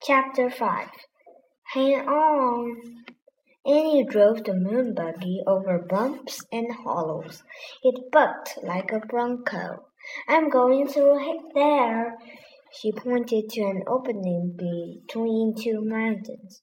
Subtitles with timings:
[0.00, 0.88] Chapter 5
[1.74, 3.04] Hang on!
[3.66, 7.42] Annie drove the moon buggy over bumps and hollows.
[7.82, 9.86] It bucked like a bronco.
[10.28, 11.18] I'm going through
[11.52, 12.16] there.
[12.72, 16.62] She pointed to an opening between two mountains.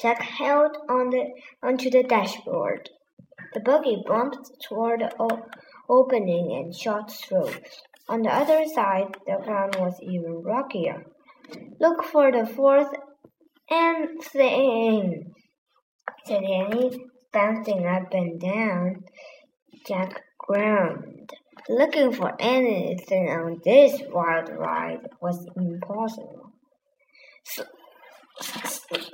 [0.00, 1.26] Jack held on the
[1.62, 2.90] onto the dashboard.
[3.54, 5.42] The buggy bumped toward the
[5.88, 7.52] opening and shot through.
[8.08, 11.06] On the other side, the ground was even rockier.
[11.80, 12.88] Look for the fourth
[13.70, 15.32] M thing,
[16.24, 19.04] said Annie, bouncing up and down.
[19.86, 21.30] Jack groaned.
[21.68, 26.52] Looking for anything on this wild ride was impossible.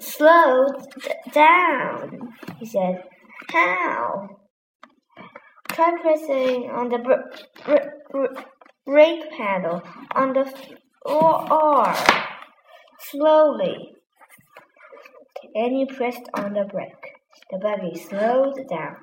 [0.01, 0.66] Slow
[1.33, 3.05] down, he said.
[3.51, 4.29] How?
[5.73, 7.15] Try pressing on the br
[8.10, 8.27] br
[8.85, 9.83] brake pedal
[10.15, 10.52] on the
[11.06, 11.95] floor
[12.98, 13.95] slowly.
[15.54, 17.15] Annie pressed on the brake.
[17.51, 18.96] The buggy slowed down.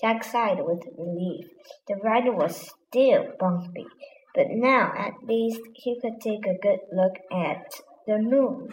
[0.00, 1.46] Jack sighed with relief.
[1.88, 3.86] The ride was still bumpy,
[4.34, 8.68] but now at least he could take a good look at the moon.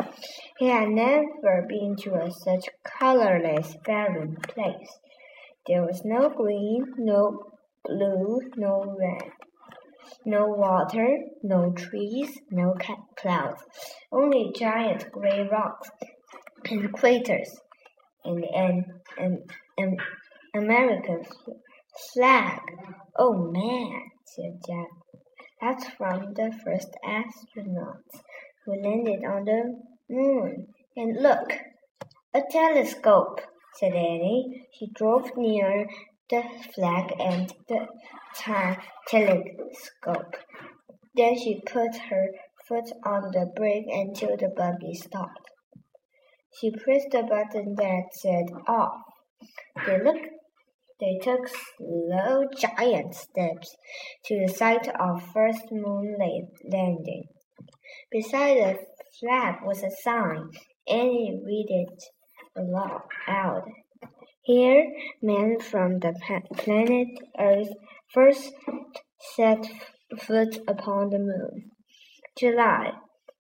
[0.58, 5.00] He had never been to a such colorless, barren place.
[5.68, 7.52] There was no green, no
[7.86, 9.32] blue, no red.
[10.26, 12.76] No water, no trees, no
[13.18, 13.62] clouds,
[14.12, 15.90] only giant gray rocks
[16.70, 17.60] and craters,
[18.24, 18.86] and an,
[19.18, 19.44] an,
[19.78, 19.98] an
[20.56, 21.24] American
[22.14, 22.60] flag.
[23.18, 24.88] Oh man, said Jack.
[25.62, 28.22] That's from the first astronauts
[28.66, 30.68] who landed on the moon.
[30.96, 31.54] And look,
[32.34, 33.42] a telescope,
[33.80, 34.68] said Annie.
[34.74, 35.88] She drove near
[36.30, 36.44] the
[36.74, 37.88] flag and the
[39.08, 40.36] telescope.
[41.16, 42.28] Then she put her
[42.68, 45.50] foot on the brake until the buggy stopped.
[46.60, 49.02] She pressed the button that said off.
[49.86, 50.28] They looked
[51.00, 53.76] they took slow giant steps
[54.26, 57.24] to the site of first moon landing.
[58.10, 58.80] Beside the
[59.20, 60.52] flag was a sign.
[60.88, 62.04] Annie read it
[62.56, 63.64] aloud.
[64.46, 66.14] Here, men from the
[66.58, 67.08] planet
[67.40, 67.70] Earth
[68.14, 68.52] first
[69.38, 69.66] set
[70.20, 71.72] foot upon the moon.
[72.38, 72.92] July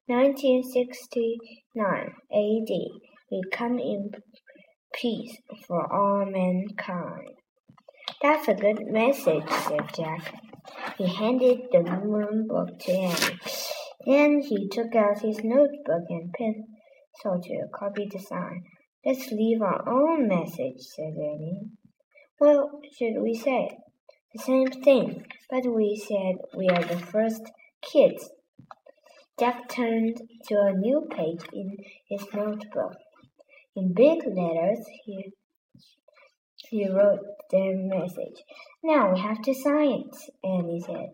[0.05, 2.69] 1969 AD.
[3.29, 4.11] We come in
[4.93, 5.35] peace
[5.67, 7.35] for all mankind.
[8.21, 10.33] That's a good message, said Jack.
[10.97, 13.39] He handed the moon book to Annie.
[14.05, 18.63] Then he took out his notebook and pencil to copy the sign.
[19.05, 21.67] Let's leave our own message, said Annie.
[22.37, 23.77] What should we say?
[24.33, 27.41] The same thing, but we said we are the first
[27.81, 28.29] kids.
[29.37, 31.75] Jack turned to a new page in
[32.07, 32.95] his notebook.
[33.75, 35.33] In big letters, he,
[36.69, 38.41] he wrote their message.
[38.83, 40.15] Now we have to sign it,
[40.45, 41.09] Annie said.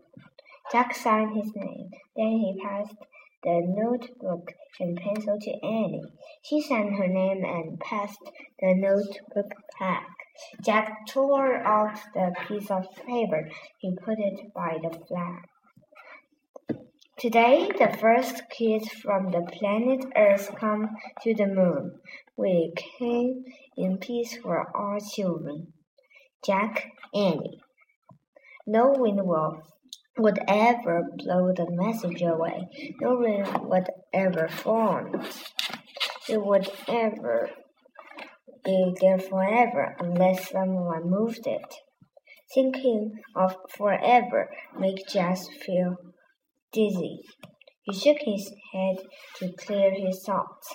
[0.70, 1.90] Jack signed his name.
[2.14, 2.94] Then he passed
[3.42, 6.02] the notebook and pencil to Annie.
[6.42, 8.20] She signed her name and passed
[8.58, 10.08] the notebook back.
[10.64, 13.48] Jack tore out the piece of paper.
[13.78, 15.44] He put it by the flag.
[17.18, 20.88] Today, the first kids from the planet Earth come
[21.22, 22.00] to the moon.
[22.36, 23.44] We came
[23.76, 25.74] in peace for all children.
[26.42, 27.60] Jack, Annie.
[28.66, 29.62] No wind will
[30.22, 32.68] would ever blow the message away.
[33.00, 35.06] No rain would ever fall.
[36.28, 37.50] It would ever
[38.64, 41.74] be there forever unless someone moved it.
[42.54, 45.96] Thinking of forever made Jack feel
[46.72, 47.20] dizzy.
[47.82, 48.96] He shook his head
[49.36, 50.74] to clear his thoughts.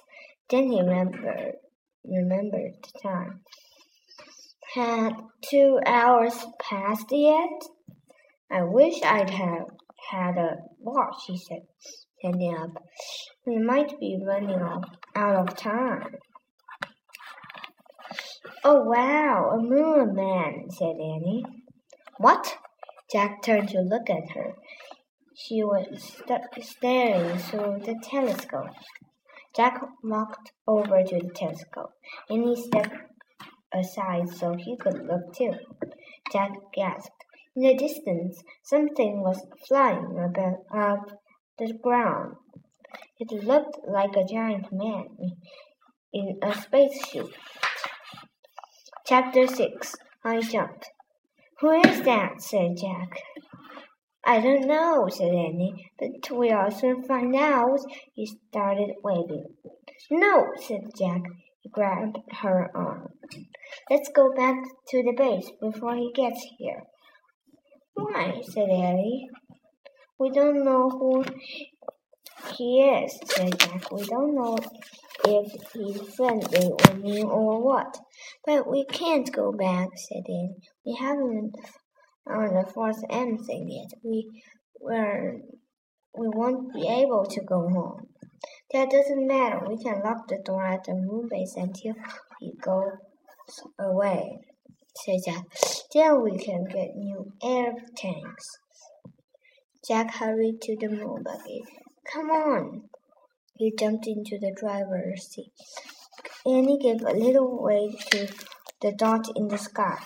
[0.50, 1.56] Then he remembered
[2.04, 3.42] remembered the time.
[4.74, 5.14] Had
[5.50, 7.50] two hours passed yet?
[8.52, 9.68] I wish I'd have
[10.12, 11.62] had a watch, he said,
[12.20, 12.72] standing up.
[13.46, 14.62] We might be running
[15.16, 16.16] out of time.
[18.64, 21.44] Oh, wow, a moon man, said Annie.
[22.18, 22.58] What?
[23.12, 24.56] Jack turned to look at her.
[25.36, 28.70] She was st staring through the telescope.
[29.56, 31.92] Jack walked over to the telescope.
[32.30, 32.96] Annie stepped
[33.74, 35.54] aside so he could look too.
[36.32, 37.15] Jack gasped.
[37.56, 41.00] In the distance, something was flying above
[41.58, 42.36] the ground.
[43.18, 45.08] It looked like a giant man
[46.12, 47.34] in a spacesuit.
[49.06, 50.90] Chapter 6 I jumped.
[51.62, 52.42] Who is that?
[52.42, 53.22] said Jack.
[54.26, 57.80] I don't know, said Annie, but we'll soon find out.
[58.14, 59.46] He started waving.
[60.12, 61.22] No, said Jack.
[61.62, 63.14] He grabbed her arm.
[63.90, 64.58] Let's go back
[64.90, 66.84] to the base before he gets here.
[67.96, 68.42] Why?
[68.44, 69.30] said Ellie.
[70.20, 71.26] We don't know who
[72.56, 73.92] he is, said Jack.
[73.92, 74.58] We don't know
[75.26, 77.98] if he's friendly or mean or what.
[78.46, 80.56] But we can't go back, said Annie.
[80.86, 81.56] We haven't
[82.28, 84.00] found the fourth M thing yet.
[84.04, 84.44] We
[84.80, 85.40] were
[86.18, 88.08] we won't be able to go home.
[88.72, 89.60] That doesn't matter.
[89.68, 91.96] We can lock the door at the moon base until
[92.40, 92.94] he goes
[93.80, 94.40] away,
[95.04, 95.46] said Jack.
[95.94, 98.46] Then we can get new air tanks.
[99.88, 101.64] Jack hurried to the moon buggy.
[102.12, 102.90] Come on.
[103.58, 105.52] He jumped into the driver's seat.
[106.46, 108.28] Annie gave a little wave to
[108.82, 109.98] the dot in the sky.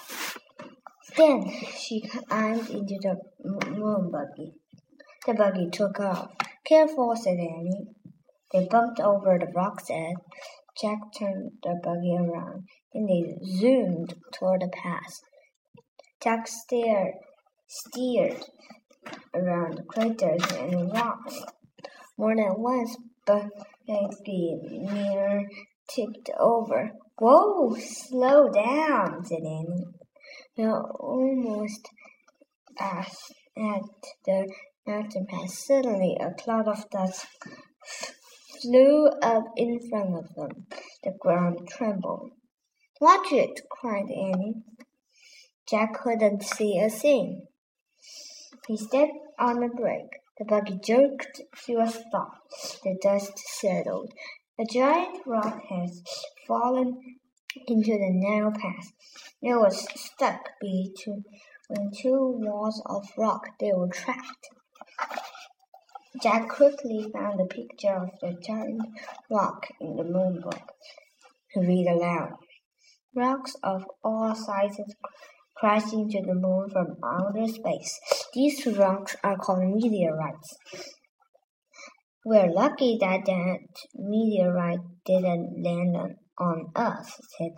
[1.17, 4.53] Then she climbed into the moon buggy.
[5.25, 6.31] The buggy took off.
[6.65, 7.87] Careful, said Annie.
[8.51, 10.17] They bumped over the rock's and
[10.81, 12.63] Jack turned the buggy around,
[12.93, 15.19] and they zoomed toward the pass.
[16.21, 17.13] Jack stared,
[17.67, 18.43] steered
[19.33, 21.39] around the craters and rocks.
[22.17, 25.47] More than once, buggy near
[25.89, 26.91] tipped over.
[27.17, 29.85] Whoa, slow down, said Annie.
[30.55, 31.87] You're almost
[32.79, 33.07] at,
[33.57, 33.81] at
[34.25, 34.47] the
[34.85, 35.65] mountain pass.
[35.65, 37.25] Suddenly, a cloud of dust
[38.61, 40.67] flew up in front of them.
[41.03, 42.31] The ground trembled.
[43.01, 43.61] Watch it!
[43.71, 44.55] cried Annie.
[45.69, 47.47] Jack couldn't see a thing.
[48.67, 50.19] He stepped on the brake.
[50.37, 52.33] The buggy jerked to a stop.
[52.83, 54.11] The dust settled.
[54.59, 55.89] A giant rock had
[56.45, 57.19] fallen
[57.67, 58.91] into the narrow path.
[59.41, 61.23] It was stuck between
[62.01, 63.47] two walls of rock.
[63.61, 64.49] They were trapped.
[66.21, 68.81] Jack quickly found a picture of the giant
[69.29, 70.73] rock in the moon book.
[71.53, 72.33] He read aloud.
[73.15, 74.95] Rocks of all sizes
[75.57, 77.99] crash into the moon from outer space.
[78.33, 80.55] These rocks are called meteorites.
[82.25, 83.59] We're lucky that that
[83.95, 87.51] meteorite didn't land on, on us, said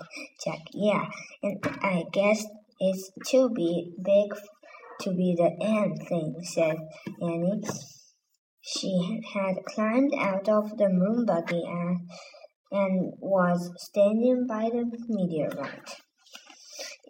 [0.43, 0.61] Jack.
[0.73, 1.05] Yeah,
[1.43, 2.45] and I guess
[2.79, 4.33] it's too big
[5.01, 6.77] to be the M thing, said
[7.21, 7.61] Annie.
[8.61, 12.07] She had climbed out of the moon buggy and,
[12.71, 16.01] and was standing by the meteorite.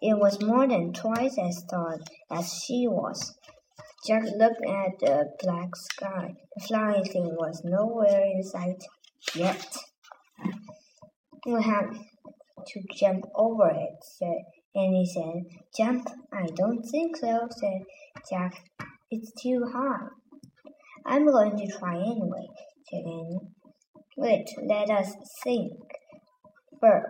[0.00, 1.98] It was more than twice as tall
[2.30, 3.34] as she was.
[4.04, 6.34] Jack looked at the black sky.
[6.56, 8.82] The flying thing was nowhere in sight
[9.36, 9.76] yet.
[11.46, 11.94] We have
[12.66, 14.38] to jump over it, said
[14.74, 15.44] Annie said.
[15.76, 16.08] Jump?
[16.32, 17.82] I don't think so, said
[18.28, 18.54] Jack.
[19.10, 20.08] It's too high.
[21.06, 22.48] I'm going to try anyway,
[22.90, 23.40] said Annie.
[24.16, 25.72] Wait, let us think
[26.78, 27.06] first,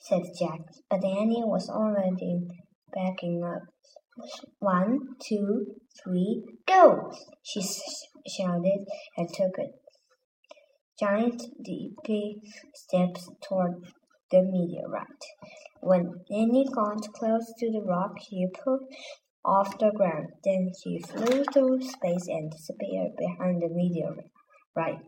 [0.00, 0.60] said Jack.
[0.88, 2.46] But Annie was already
[2.94, 3.62] backing up.
[4.60, 5.66] One, two,
[6.02, 7.12] three, go!
[7.42, 7.60] She
[8.26, 8.86] shouted
[9.18, 9.68] and took a
[10.98, 11.96] giant deep
[12.74, 13.74] steps toward
[14.30, 15.04] the meteorite.
[15.80, 18.88] When Annie got close to the rock, he pulled
[19.44, 20.28] off the ground.
[20.44, 25.04] Then he flew through space and disappeared behind the meteorite.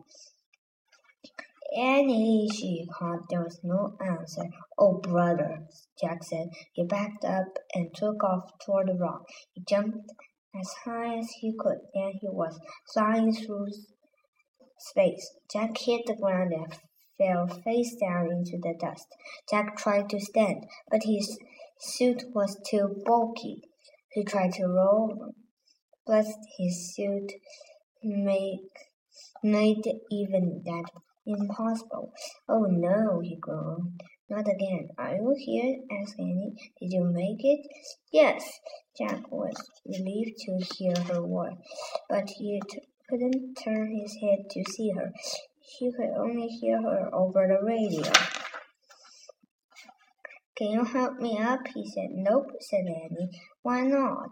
[1.73, 3.21] Annie, she called.
[3.29, 4.43] There was no answer.
[4.77, 5.67] Oh, brother,
[6.01, 6.49] Jack said.
[6.73, 9.23] He backed up and took off toward the rock.
[9.53, 10.11] He jumped
[10.53, 11.79] as high as he could.
[11.93, 12.59] Then he was
[12.93, 13.67] flying through
[14.79, 15.33] space.
[15.49, 16.77] Jack hit the ground and
[17.17, 19.07] fell face down into the dust.
[19.49, 21.39] Jack tried to stand, but his
[21.79, 23.61] suit was too bulky.
[24.11, 25.33] He tried to roll,
[26.05, 26.25] but
[26.57, 27.31] his suit
[28.03, 28.67] made,
[29.41, 30.89] made even that
[31.37, 32.13] impossible.
[32.47, 34.01] Oh no, he groaned.
[34.29, 34.89] Not again.
[34.97, 35.75] Are you here?
[35.91, 36.53] asked Annie.
[36.79, 37.59] Did you make it?
[38.11, 38.43] Yes.
[38.97, 41.57] Jack was relieved to hear her voice,
[42.09, 42.61] but he
[43.09, 45.11] couldn't turn his head to see her.
[45.77, 48.11] He could only hear her over the radio.
[50.57, 51.61] Can you help me up?
[51.73, 52.09] He said.
[52.11, 53.31] Nope, said Annie.
[53.63, 54.29] Why not?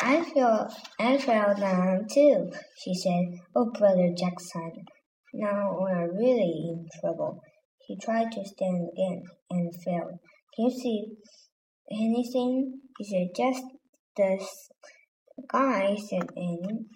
[0.00, 0.68] I feel
[0.98, 3.38] I fell down too, she said.
[3.54, 4.86] Oh, brother Jackson,
[5.32, 7.42] now we're really in trouble.
[7.86, 10.18] He tried to stand again and failed.
[10.54, 11.06] Can you see
[11.90, 12.80] anything?
[12.98, 13.28] He said.
[13.36, 13.64] Just
[14.16, 14.46] the
[15.44, 16.86] sky, said Annie.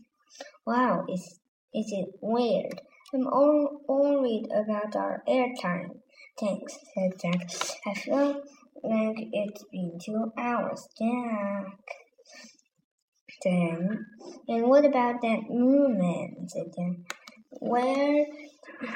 [0.66, 1.40] Wow, is
[1.72, 2.80] is it weird?
[3.14, 6.00] I'm all worried about our airtime.
[6.38, 7.50] Thanks, said Jack.
[7.86, 8.42] I feel
[8.82, 10.86] like it's been two hours.
[10.98, 11.78] Jack.
[13.42, 14.06] Then.
[14.48, 16.48] And what about that moon man?
[16.48, 17.15] said Jack.
[17.60, 18.26] Where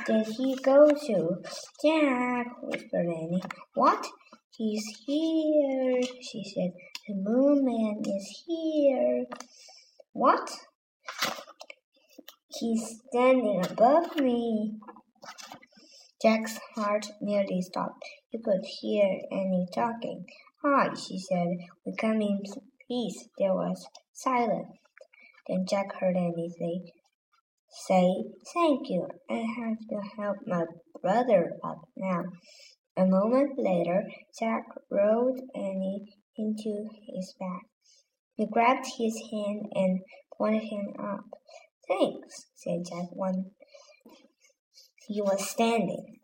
[0.06, 1.42] did he go to?
[1.82, 3.42] Jack, whispered Annie.
[3.74, 4.06] What?
[4.50, 6.72] He's here, she said.
[7.08, 9.24] The moon man is here.
[10.12, 10.50] What?
[12.58, 14.74] He's standing above me.
[16.20, 18.04] Jack's heart nearly stopped.
[18.28, 20.26] He could hear Annie talking.
[20.62, 21.48] Hi, she said.
[21.86, 22.42] We come in
[22.86, 23.28] peace.
[23.38, 24.76] There was silence.
[25.48, 26.92] Then Jack heard Annie say,
[27.70, 28.24] say,
[28.54, 29.06] Thank you.
[29.28, 30.64] I have to help my
[31.02, 32.24] brother up now.
[32.96, 34.04] A moment later,
[34.38, 36.04] Jack rolled Annie
[36.36, 37.62] into his bag.
[38.34, 40.00] He grabbed his hand and
[40.36, 41.24] pointed him up.
[41.88, 43.52] Thanks, said Jack when
[45.06, 46.18] he was standing.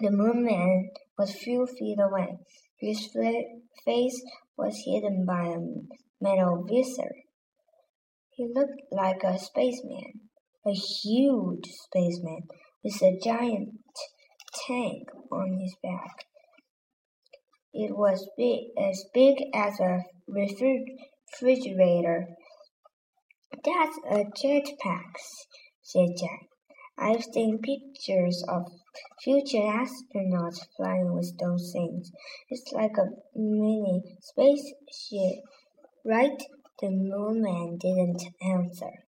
[0.00, 2.38] The moon man was few feet away.
[2.78, 3.08] His
[3.84, 4.22] face
[4.56, 5.58] was hidden by a
[6.20, 7.14] metal visor.
[8.30, 10.27] He looked like a spaceman,
[10.66, 12.42] a huge spaceman
[12.82, 13.78] with a giant
[14.66, 16.26] tank on his back.
[17.72, 22.28] It was big, as big as a refrigerator.
[23.64, 25.14] That's a jetpack,
[25.82, 26.48] said Jack.
[26.98, 28.72] I've seen pictures of
[29.22, 32.10] future astronauts flying with those things.
[32.50, 35.44] It's like a mini spaceship,
[36.04, 36.42] right?
[36.80, 38.90] The moon man didn't answer.